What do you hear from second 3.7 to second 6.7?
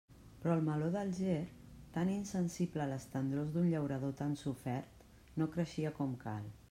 llaurador tan sofert, no creixia com cal.